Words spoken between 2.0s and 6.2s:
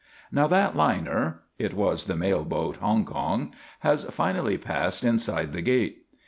the Mail boat Hongkong has finally passed inside the gate.